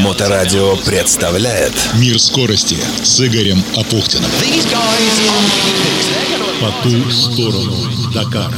[0.00, 4.30] Моторадио представляет Мир скорости с Игорем Апухтиным.
[6.60, 7.76] По ту сторону
[8.14, 8.54] Дакара.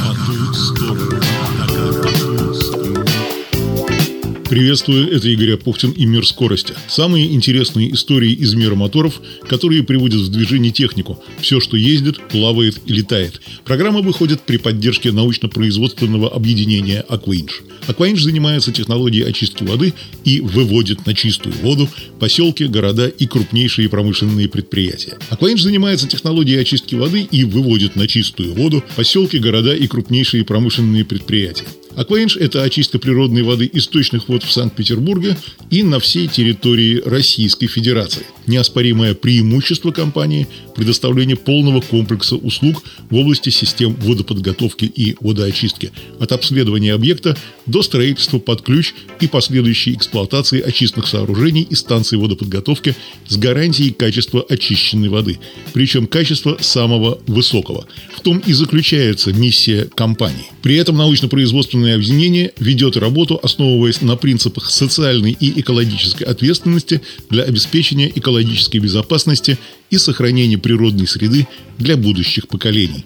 [4.51, 6.73] Приветствую, это Игорь Апухтин и «Мир скорости».
[6.89, 11.23] Самые интересные истории из мира моторов, которые приводят в движение технику.
[11.39, 13.39] Все, что ездит, плавает и летает.
[13.63, 17.61] Программа выходит при поддержке научно-производственного объединения «Акваинж».
[17.87, 19.93] «Акваинж» занимается технологией очистки воды
[20.25, 21.87] и выводит на чистую воду
[22.19, 25.17] поселки, города и крупнейшие промышленные предприятия.
[25.29, 31.05] «Акваинж» занимается технологией очистки воды и выводит на чистую воду поселки, города и крупнейшие промышленные
[31.05, 31.67] предприятия.
[31.95, 35.37] Акваинж– это очистка природной воды источных вод в Санкт-Петербурге
[35.69, 38.25] и на всей территории Российской Федерации.
[38.47, 46.93] Неоспоримое преимущество компании– предоставление полного комплекса услуг в области систем водоподготовки и водоочистки, от обследования
[46.93, 52.95] объекта до строительства под ключ и последующей эксплуатации очистных сооружений и станций водоподготовки
[53.27, 55.39] с гарантией качества очищенной воды,
[55.73, 57.85] причем качества самого высокого.
[58.21, 60.45] В том и заключается миссия компании.
[60.61, 68.11] При этом научно-производственное объединение ведет работу, основываясь на принципах социальной и экологической ответственности для обеспечения
[68.13, 69.57] экологической безопасности
[69.89, 71.47] и сохранения природной среды
[71.79, 73.05] для будущих поколений.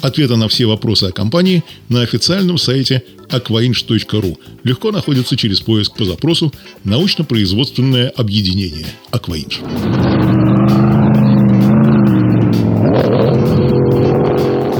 [0.00, 6.06] Ответы на все вопросы о компании на официальном сайте aquainch.ru легко находятся через поиск по
[6.06, 10.13] запросу «Научно-производственное объединение Aquainch».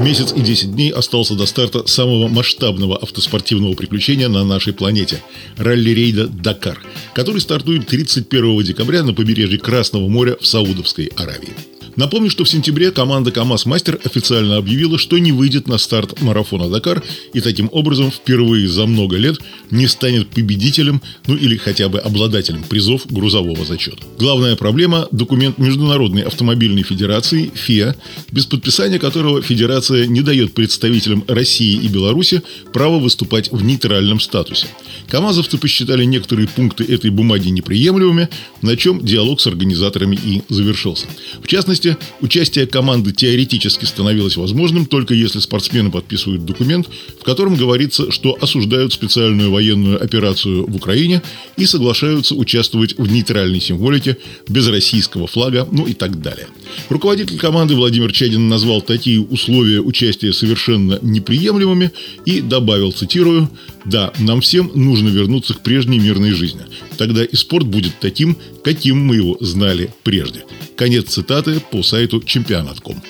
[0.05, 5.23] Месяц и 10 дней остался до старта самого масштабного автоспортивного приключения на нашей планете–
[5.57, 6.79] ралли-рейда «Дакар»,
[7.15, 11.74] который стартует 31 декабря на побережье Красного моря в Саудовской Аравии.
[11.97, 16.69] Напомню, что в сентябре команда КАМАЗ Мастер официально объявила, что не выйдет на старт марафона
[16.69, 19.39] Дакар и таким образом впервые за много лет
[19.71, 23.99] не станет победителем, ну или хотя бы обладателем призов грузового зачета.
[24.19, 27.95] Главная проблема– документ Международной автомобильной федерации ФИА,
[28.33, 32.43] без подписания которого федерация не дает представителям России и Беларуси
[32.73, 34.67] право выступать в нейтральном статусе.
[35.09, 38.29] КАМАЗовцы посчитали некоторые пункты этой бумаги неприемлемыми,
[38.63, 41.07] на чем диалог с организаторами и завершился.
[41.43, 46.89] В частности, частности, участие команды теоретически становилось возможным только если спортсмены подписывают документ,
[47.21, 51.23] в котором говорится, что осуждают специальную военную операцию в Украине
[51.57, 54.17] и соглашаются участвовать в нейтральной символике
[54.49, 56.47] без российского флага, ну и так далее.
[56.89, 61.91] Руководитель команды Владимир Чадин назвал такие условия участия совершенно неприемлемыми
[62.27, 63.49] и добавил, цитирую,
[63.85, 66.63] «Да, нам всем нужно вернуться к прежней мирной жизни.
[66.97, 70.45] Тогда и спорт будет таким, каким мы его знали прежде».
[70.77, 73.03] Конец цитаты по сайту чемпионат.ком.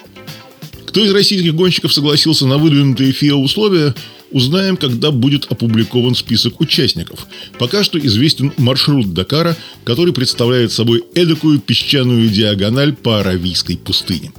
[0.86, 3.94] Кто из российских гонщиков согласился на выдвинутые ФИА условия,
[4.30, 7.26] узнаем, когда будет опубликован список участников.
[7.58, 14.32] Пока что известен маршрут Дакара, который представляет собой эдакую песчаную диагональ по Аравийской пустыне.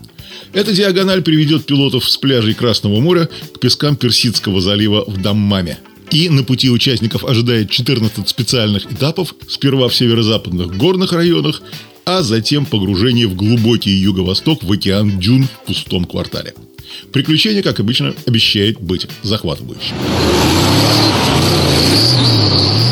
[0.54, 5.80] Эта диагональ приведет пилотов с пляжей Красного моря к пескам Персидского залива в Даммаме.
[6.12, 11.62] И на пути участников ожидает 14 специальных этапов, сперва в северо-западных горных районах,
[12.06, 16.54] а затем погружение в глубокий юго-восток в океан Дюн в пустом квартале.
[17.12, 19.96] Приключение, как обычно, обещает быть захватывающим.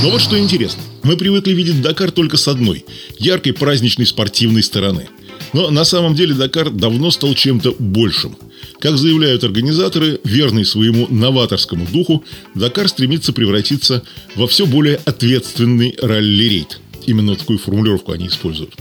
[0.01, 0.81] Но вот что интересно.
[1.03, 2.83] Мы привыкли видеть Дакар только с одной–
[3.19, 5.07] яркой праздничной спортивной стороны.
[5.53, 8.35] Но на самом деле Дакар давно стал чем-то большим.
[8.83, 14.03] Как заявляют организаторы, верный своему новаторскому духу, Дакар стремится превратиться
[14.35, 16.81] во все более ответственный ралли-рейд.
[17.05, 18.73] Именно такую формулировку они используют.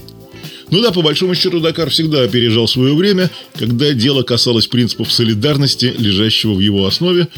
[0.73, 5.95] Ну да, по большому счету, Дакар всегда опережал свое время, когда дело касалось принципов солидарности,
[5.97, 7.29] лежащего в его основе.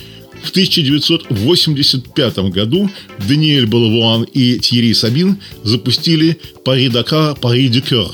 [0.42, 2.88] В 1985 году
[3.28, 8.06] Даниэль Балавуан и Тьерри Сабин запустили «Пари-Дакар, Пари-Дюкер»,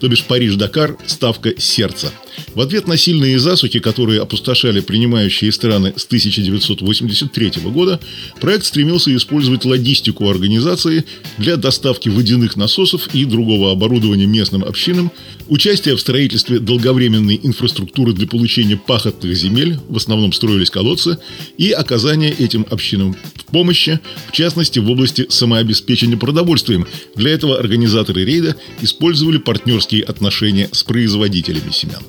[0.00, 2.10] то бишь Париж-Дакар, ставка сердца–
[2.54, 8.00] в ответ на сильные засухи, которые опустошали принимающие страны с 1983 года,
[8.40, 11.04] проект стремился использовать логистику организации
[11.36, 15.12] для доставки водяных насосов и другого оборудования местным общинам,
[15.48, 21.18] участие в строительстве долговременной инфраструктуры для получения пахотных земель, в основном строились колодцы,
[21.56, 23.16] и оказание этим общинам
[23.52, 26.86] помощи, в частности в области самообеспечения продовольствием.
[27.14, 32.02] Для этого организаторы рейда использовали партнерские отношения с производителями семян.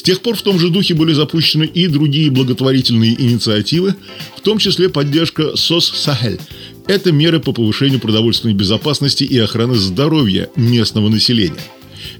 [0.00, 3.96] С тех пор в том же духе были запущены и другие благотворительные инициативы,
[4.34, 6.40] в том числе поддержка СОС «Сахель».
[6.86, 11.60] Это меры по повышению продовольственной безопасности и охраны здоровья местного населения.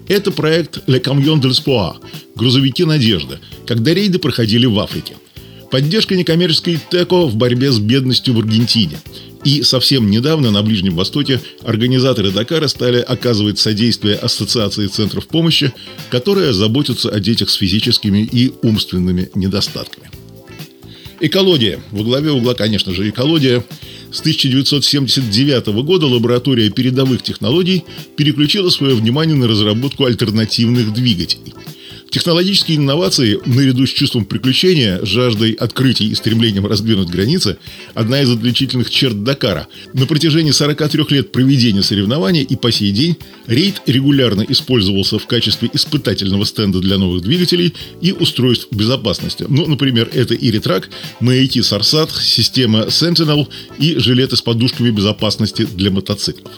[0.08, 1.94] Это проект «Le Camion de l'Espoir»–
[2.36, 5.14] «Грузовики надежды», когда рейды проходили в Африке.
[5.70, 8.98] Поддержка некоммерческой ТЭКО в борьбе с бедностью в Аргентине.
[9.44, 15.72] И совсем недавно на Ближнем Востоке организаторы Дакара стали оказывать содействие Ассоциации центров помощи,
[16.10, 20.10] которая заботится о детях с физическими и умственными недостатками.
[21.20, 21.80] Экология.
[21.90, 23.64] Во главе угла, конечно же, экология.
[24.12, 27.84] С 1979 года лаборатория передовых технологий
[28.16, 31.54] переключила свое внимание на разработку альтернативных двигателей–
[32.10, 37.58] Технологические инновации, наряду с чувством приключения, жаждой открытий и стремлением раздвинуть границы,
[37.94, 39.68] одна из отличительных черт Дакара.
[39.92, 43.16] На протяжении 43 лет проведения соревнований и по сей день
[43.46, 49.44] рейд регулярно использовался в качестве испытательного стенда для новых двигателей и устройств безопасности.
[49.48, 50.88] Ну, например, это и ретрак,
[51.20, 53.46] Мэйти Сарсат, система Sentinel
[53.78, 56.52] и жилеты с подушками безопасности для мотоциклов.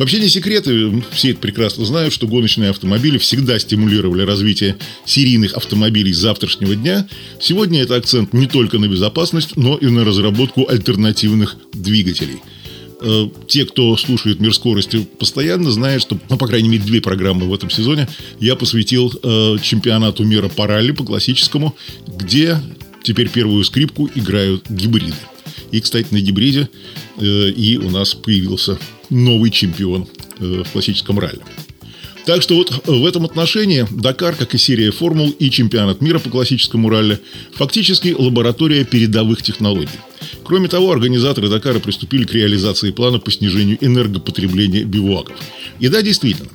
[0.00, 6.14] Вообще не секреты, все это прекрасно знают, что гоночные автомобили всегда стимулировали развитие серийных автомобилей
[6.14, 7.06] завтрашнего дня.
[7.38, 12.38] Сегодня это акцент не только на безопасность, но и на разработку альтернативных двигателей
[13.02, 17.46] э, те, кто слушает «Мир скорости» постоянно, знают, что, ну, по крайней мере, две программы
[17.46, 18.08] в этом сезоне
[18.38, 21.76] я посвятил э, чемпионату мира по ралли, по классическому,
[22.06, 22.56] где
[23.02, 25.12] теперь первую скрипку играют гибриды.
[25.72, 26.70] И, кстати, на гибриде
[27.18, 28.78] э, и у нас появился
[29.10, 30.08] новый чемпион
[30.38, 31.40] э, в классическом ралли.
[32.26, 36.30] Так что вот в этом отношении Дакар, как и серия формул и чемпионат мира по
[36.30, 37.18] классическому ралли,
[37.54, 39.98] фактически лаборатория передовых технологий.
[40.44, 45.36] Кроме того, организаторы Дакара приступили к реализации плана по снижению энергопотребления бивуаков.
[45.80, 46.50] И да, действительно,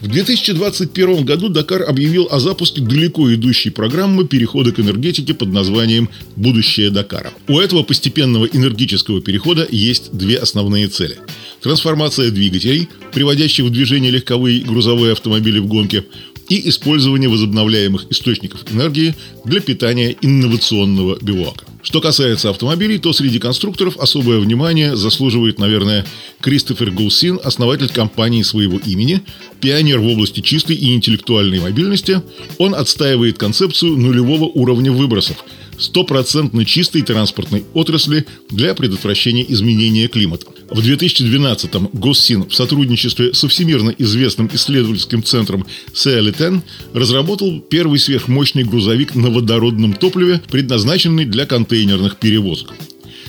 [0.00, 6.10] в 2021 году Дакар объявил о запуске далеко идущей программы перехода к энергетике под названием
[6.36, 7.32] «Будущее Дакара».
[7.48, 11.16] У этого постепенного энергического перехода есть две основные цели–
[11.60, 16.04] трансформация двигателей, приводящих в движение легковые и грузовые автомобили в гонке,
[16.48, 19.14] и использование возобновляемых источников энергии
[19.44, 21.64] для питания инновационного бивуака.
[21.82, 26.04] Что касается автомобилей, то среди конструкторов особое внимание заслуживает, наверное,
[26.40, 29.22] Кристофер Гулсин, основатель компании своего имени,
[29.60, 32.22] пионер в области чистой и интеллектуальной мобильности.
[32.58, 35.44] Он отстаивает концепцию нулевого уровня выбросов–
[35.78, 40.46] стопроцентно чистой транспортной отрасли для предотвращения изменения климата.
[40.70, 46.62] В 2012-м Госсин в сотрудничестве со всемирно известным исследовательским центром CLTN
[46.92, 52.72] разработал первый сверхмощный грузовик на водородном топливе, предназначенный для контейнерных перевозок.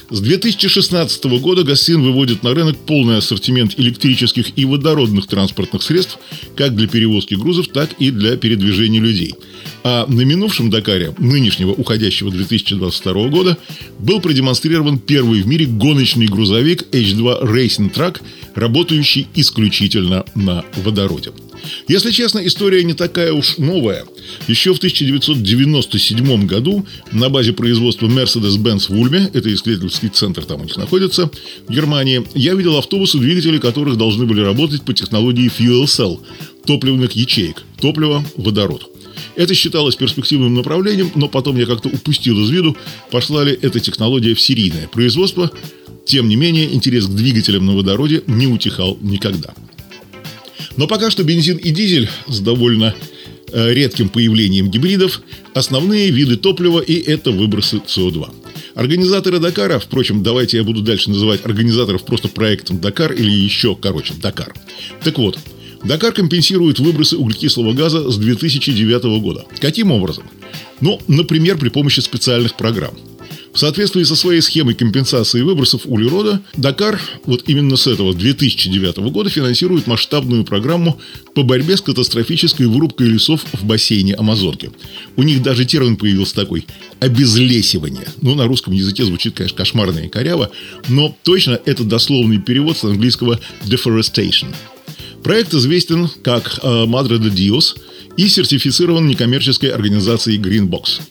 [0.09, 6.17] С 2016 года Гассин выводит на рынок полный ассортимент электрических и водородных транспортных средств
[6.55, 9.35] как для перевозки грузов, так и для передвижения людей.
[9.89, 13.57] А на минувшем Дакаре, нынешнего уходящего 2022 года,
[13.99, 18.19] был продемонстрирован первый в мире гоночный грузовик H2 Racing Truck,
[18.53, 21.31] работающий исключительно на водороде.
[21.87, 24.03] Если честно, история не такая уж новая.
[24.49, 30.63] Еще в 1997 году на базе производства Mercedes-Benz в Ульме, это исследовательский центр там у
[30.65, 31.31] них находится,
[31.65, 36.19] в Германии, я видел автобусы, двигатели которых должны были работать по технологии Fuel Cell,
[36.65, 38.91] топливных ячеек, топливо, водород.
[39.37, 42.75] Это считалось перспективным направлением, но потом я как-то упустил из виду,
[43.11, 45.51] пошла ли эта технология в серийное производство.
[46.05, 49.53] Тем не менее, интерес к двигателям на водороде не утихал никогда.
[50.75, 52.95] Но пока что бензин и дизель с довольно
[53.51, 55.21] э, редким появлением гибридов–
[55.53, 58.29] основные виды топлива, и это выбросы СО2.
[58.73, 64.13] Организаторы Дакара, впрочем, давайте я буду дальше называть организаторов просто проектом Дакар или еще короче
[64.15, 64.53] Дакар.
[65.03, 65.37] Так вот,
[65.83, 69.45] Дакар компенсирует выбросы углекислого газа с 2009 года.
[69.59, 70.25] Каким образом?
[70.81, 72.93] Ну, например, при помощи специальных программ.
[73.57, 79.31] В соответствии со своей схемой компенсации выбросов углерода, Дакар вот именно с этого 2009 года
[79.31, 80.99] финансирует масштабную программу
[81.33, 84.69] по борьбе с катастрофической вырубкой лесов в бассейне Амазонки.
[85.15, 86.67] У них даже термин появился такой–
[86.99, 88.07] обезлесивание.
[88.21, 90.51] Ну, на русском языке звучит, конечно, кошмарно и коряво,
[90.87, 94.53] но точно это дословный перевод с английского «deforestation».
[95.23, 97.77] Проект известен как э, Madre de Dios
[98.17, 101.01] и сертифицирован некоммерческой организацией Greenbox.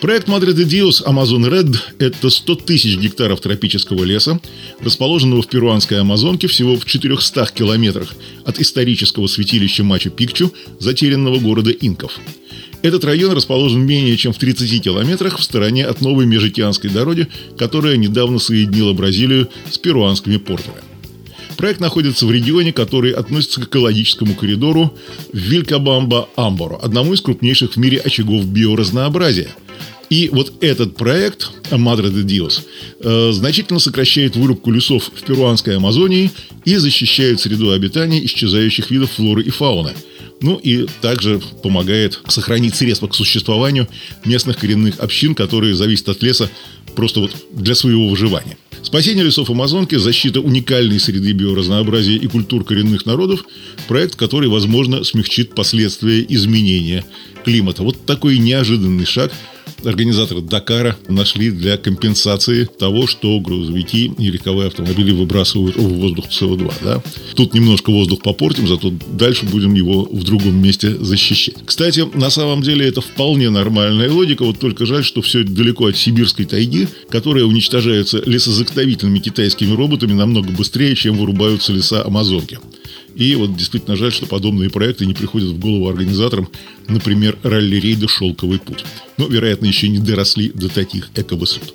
[0.00, 4.38] Проект Madre de Dios Amazon Red– это 100 тысяч гектаров тропического леса,
[4.80, 12.20] расположенного в перуанской Амазонке всего в 400 километрах от исторического святилища Мачу-Пикчу, затерянного города инков.
[12.82, 17.96] Этот район расположен менее чем в 30 километрах в стороне от новой межокеанской дороги, которая
[17.96, 20.93] недавно соединила Бразилию с перуанскими портами.
[21.56, 24.96] Проект находится в регионе, который относится к экологическому коридору
[25.32, 29.48] Вилькабамба-Амборо, одному из крупнейших в мире очагов биоразнообразия.
[30.10, 32.62] И вот этот проект Madre de Dios
[33.00, 36.30] э, значительно сокращает вырубку лесов в перуанской Амазонии
[36.64, 39.92] и защищает среду обитания исчезающих видов флоры и фауны.
[40.40, 43.88] Ну и также помогает сохранить средства к существованию
[44.24, 46.50] местных коренных общин, которые зависят от леса
[46.94, 48.58] просто вот для своего выживания.
[48.84, 53.44] Спасение лесов Амазонки, защита уникальной среды биоразнообразия и культур коренных народов–
[53.88, 57.02] проект, который, возможно, смягчит последствия изменения
[57.44, 57.82] климата.
[57.82, 59.32] Вот такой неожиданный шаг–
[59.86, 66.74] организаторы Дакара нашли для компенсации того, что грузовики и легковые автомобили выбрасывают в воздух СО2.
[66.82, 67.02] Да?
[67.34, 71.56] Тут немножко воздух попортим, зато дальше будем его в другом месте защищать.
[71.64, 75.96] Кстати, на самом деле это вполне нормальная логика, вот только жаль, что все далеко от
[75.96, 82.58] сибирской тайги, которая уничтожается лесозаготовительными китайскими роботами намного быстрее, чем вырубаются леса Амазонки.
[83.16, 86.48] И вот действительно жаль, что подобные проекты не приходят в голову организаторам,
[86.88, 88.84] например, ралли-рейда «Шелковый путь».
[89.16, 91.74] Но, вероятно, еще не доросли до таких эковысот.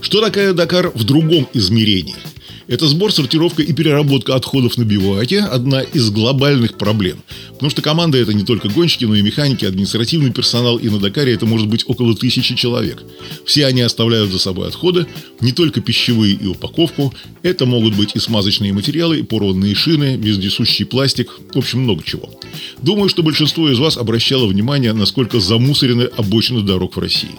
[0.00, 2.16] Что такое Дакар в другом измерении–
[2.68, 7.22] это сбор, сортировка и переработка отходов на бивуаке– одна из глобальных проблем.
[7.52, 11.32] Потому что команда– это не только гонщики, но и механики, административный персонал, и на Дакаре
[11.32, 13.02] это может быть около тысячи человек.
[13.46, 15.06] Все они оставляют за собой отходы,
[15.40, 17.14] не только пищевые и упаковку.
[17.42, 22.30] Это могут быть и смазочные материалы, и порванные шины, вездесущий пластик, в общем, много чего.
[22.82, 27.30] Думаю, что большинство из вас обращало внимание, насколько замусорены обочины дорог в России.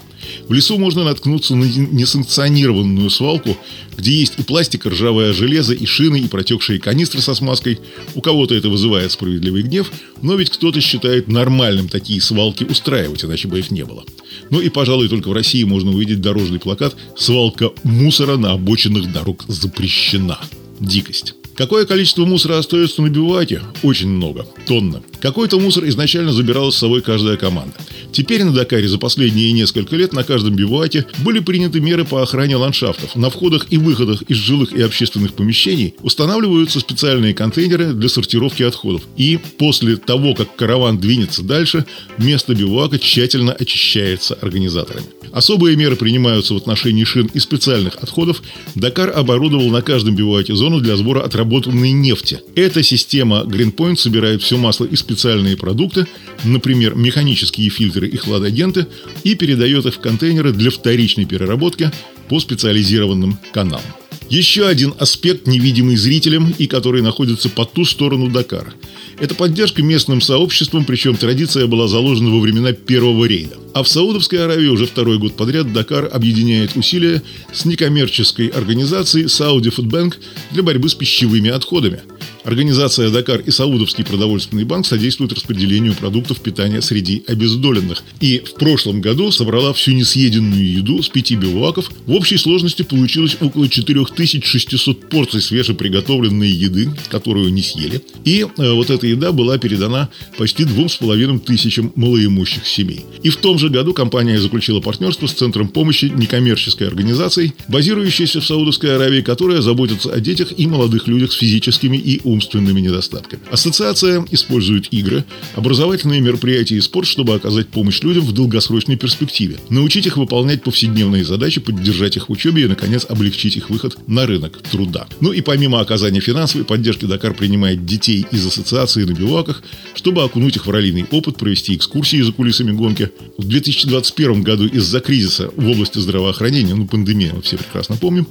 [0.48, 3.56] В лесу можно наткнуться на несанкционированную свалку,
[3.96, 4.88] где есть и пластик, и
[5.20, 7.78] ржавое железо, и шины, и протекшие канистры со смазкой.
[8.14, 9.90] У кого-то это вызывает справедливый гнев,
[10.22, 14.04] но ведь кто-то считает нормальным такие свалки устраивать, иначе бы их не было.
[14.50, 19.44] Ну и, пожалуй, только в России можно увидеть дорожный плакат «Свалка мусора на обочинах дорог
[19.48, 20.38] запрещена».
[20.80, 21.34] Дикость.
[21.54, 23.60] Какое количество мусора остается на биваке?
[23.82, 24.46] Очень много.
[24.66, 25.02] Тонна.
[25.20, 27.74] Какой-то мусор изначально забирала с собой каждая команда.
[28.12, 32.56] Теперь на Дакаре за последние несколько лет на каждом бивуаке были приняты меры по охране
[32.56, 33.14] ландшафтов.
[33.16, 39.02] На входах и выходах из жилых и общественных помещений устанавливаются специальные контейнеры для сортировки отходов.
[39.16, 41.84] И после того, как караван двинется дальше,
[42.18, 45.06] место бивуака тщательно очищается организаторами.
[45.32, 48.42] Особые меры принимаются в отношении шин и специальных отходов.
[48.74, 52.40] Дакар оборудовал на каждом бивуаке зону для сбора отработанной нефти.
[52.56, 56.06] Эта система Greenpoint собирает все масло и специальные продукты,
[56.44, 58.86] например, механические фильтры и хладагенты,
[59.24, 61.90] и передает их в контейнеры для вторичной переработки
[62.28, 63.82] по специализированным каналам.
[64.30, 68.72] Еще один аспект, невидимый зрителям и который находится по ту сторону Дакара.
[69.18, 73.56] Это поддержка местным сообществом, причем традиция была заложена во времена первого рейда.
[73.74, 79.74] А в Саудовской Аравии уже второй год подряд Дакар объединяет усилия с некоммерческой организацией Saudi
[79.74, 80.14] Food Bank
[80.52, 82.00] для борьбы с пищевыми отходами–
[82.50, 88.02] Организация «Дакар» и Саудовский продовольственный банк содействуют распределению продуктов питания среди обездоленных.
[88.18, 91.92] И в прошлом году собрала всю несъеденную еду с пяти бивуаков.
[92.06, 98.02] В общей сложности получилось около 4600 порций свежеприготовленной еды, которую не съели.
[98.24, 103.06] И э, вот эта еда была передана почти двум с половиной тысячам малоимущих семей.
[103.22, 108.44] И в том же году компания заключила партнерство с Центром помощи некоммерческой организацией, базирующейся в
[108.44, 112.39] Саудовской Аравии, которая заботится о детях и молодых людях с физическими и умственными
[112.80, 113.42] недостатками.
[113.50, 120.06] Ассоциация использует игры, образовательные мероприятия и спорт, чтобы оказать помощь людям в долгосрочной перспективе, научить
[120.06, 124.60] их выполнять повседневные задачи, поддержать их в учебе и, наконец, облегчить их выход на рынок
[124.70, 125.06] труда.
[125.20, 129.62] Ну и помимо оказания финансовой поддержки, Дакар принимает детей из ассоциации на биваках,
[129.94, 133.10] чтобы окунуть их в раллийный опыт, провести экскурсии за кулисами гонки.
[133.36, 138.26] В 2021 году из-за кризиса в области здравоохранения, ну пандемия, мы все прекрасно помним,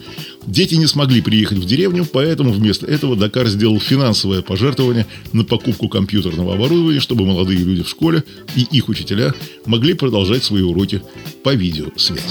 [0.45, 5.89] дети не смогли приехать в деревню, поэтому вместо этого Дакар сделал финансовое пожертвование на покупку
[5.89, 8.23] компьютерного оборудования, чтобы молодые люди в школе
[8.55, 9.33] и их учителя
[9.65, 11.01] могли продолжать свои уроки
[11.43, 12.21] по видеосвязи.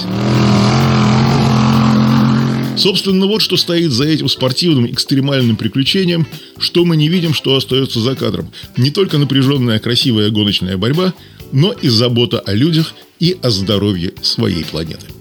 [2.79, 6.25] Собственно, вот что стоит за этим спортивным экстремальным приключением,
[6.57, 8.51] что мы не видим, что остается за кадром.
[8.77, 11.13] Не только напряженная красивая гоночная борьба,
[11.51, 15.18] но и забота о людях и о здоровье своей планеты.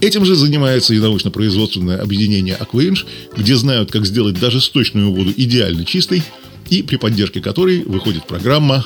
[0.00, 5.84] Этим же занимается и научно-производственное объединение «Акваинж», где знают, как сделать даже сточную воду идеально
[5.84, 6.22] чистой,
[6.70, 8.84] и при поддержке которой выходит программа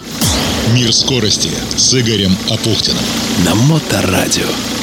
[0.74, 3.04] «Мир скорости» с Игорем Апухтиным
[3.44, 4.81] на Моторадио.